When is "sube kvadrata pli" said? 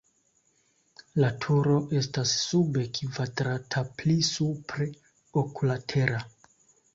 2.45-4.17